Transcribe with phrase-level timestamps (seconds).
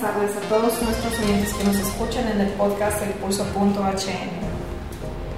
[0.00, 4.30] buenas tardes a todos nuestros oyentes que nos escuchan en el podcast El Pulso.hn.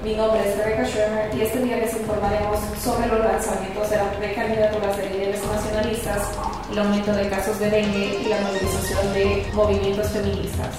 [0.04, 4.14] Mi nombre es Rebecca Schremer y este día les informaremos sobre los lanzamientos de las
[4.16, 6.28] precandidaturas de líderes nacionalistas,
[6.70, 10.74] el aumento de casos de dengue y la movilización de movimientos feministas.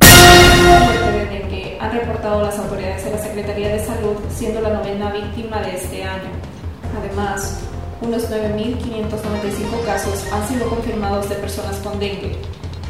[0.00, 5.60] de dengue han reportado las autoridades de la Secretaría de Salud, siendo la novena víctima
[5.60, 6.30] de este año.
[6.98, 7.60] Además,
[8.00, 12.36] unos 9.595 casos han sido confirmados de personas con dengue.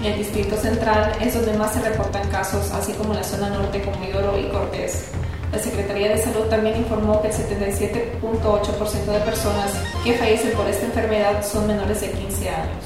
[0.03, 3.81] En el Distrito Central es donde más se reportan casos, así como la zona norte
[3.83, 5.05] con Oro y Cortés.
[5.53, 9.71] La Secretaría de Salud también informó que el 77.8% de personas
[10.03, 12.85] que fallecen por esta enfermedad son menores de 15 años.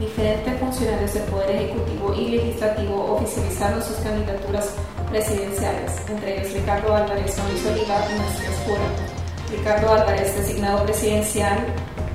[0.00, 4.70] Diferentes funcionarios del Poder Ejecutivo y Legislativo oficializaron sus candidaturas
[5.10, 9.56] presidenciales, entre ellos Ricardo Álvarez, Mauricio Oliva y Macías Cura.
[9.56, 11.58] Ricardo Álvarez, designado presidencial,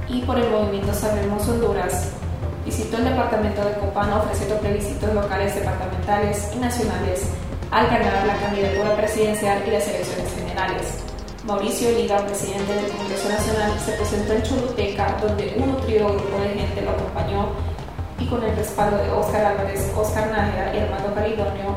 [0.09, 2.11] y por el movimiento Sabemos Honduras,
[2.65, 7.21] visitó el departamento de Copán ofreciendo plebiscitos locales, departamentales y nacionales
[7.71, 11.01] al ganar la candidatura presidencial y las elecciones generales.
[11.45, 16.49] Mauricio Liga, presidente del Congreso Nacional, se presentó en Choluteca, donde un nutrido grupo de
[16.49, 17.47] gente lo acompañó
[18.19, 21.75] y con el respaldo de Óscar Álvarez, Óscar Nájera y Armando Caridonio,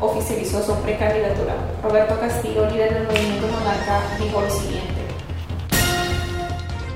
[0.00, 1.54] oficializó su precandidatura.
[1.82, 5.01] Roberto Castillo, líder del movimiento monarca, dijo lo siguiente.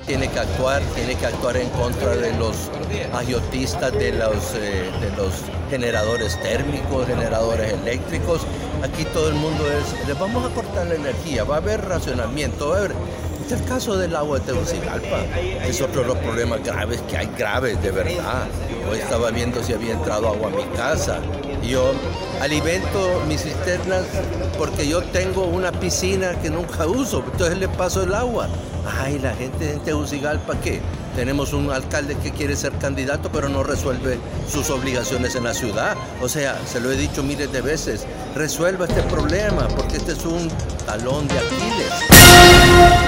[0.06, 2.70] Tiene que actuar, tiene que actuar en contra de los
[3.12, 5.32] agiotistas, de los, eh, de los
[5.68, 8.42] generadores térmicos, generadores eléctricos.
[8.84, 12.68] Aquí todo el mundo es, les vamos a cortar la energía, va a haber racionamiento,
[12.68, 12.92] va a haber
[13.46, 15.24] este el caso del agua de Tegucigalpa.
[15.64, 18.48] Es otro de los problemas graves que hay, graves de verdad.
[18.94, 21.20] Estaba viendo si había entrado agua a mi casa.
[21.62, 21.92] Yo
[22.40, 24.04] alimento mis cisternas
[24.58, 28.48] porque yo tengo una piscina que nunca uso, entonces le paso el agua.
[29.00, 30.80] Ay, la gente en Tegucigalpa, ¿qué?
[31.16, 35.96] Tenemos un alcalde que quiere ser candidato, pero no resuelve sus obligaciones en la ciudad.
[36.22, 40.25] O sea, se lo he dicho miles de veces, resuelva este problema, porque este es
[40.25, 40.48] un
[40.86, 43.06] talón de Aquiles.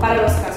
[0.00, 0.53] Para los casos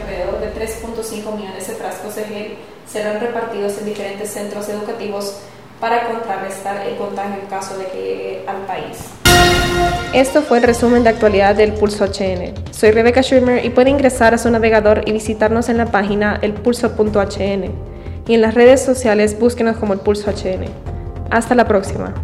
[0.00, 2.54] alrededor de 3.5 millones de frascos de gel
[2.86, 5.38] serán repartidos en diferentes centros educativos
[5.80, 8.98] para contrarrestar el contagio en caso de que llegue al país.
[10.12, 12.72] Esto fue el resumen de actualidad del Pulso HN.
[12.72, 17.72] Soy Rebecca Schwimmer y puede ingresar a su navegador y visitarnos en la página elpulso.hn
[18.26, 20.64] y en las redes sociales búsquenos como el Pulso HN.
[21.30, 22.14] Hasta la próxima.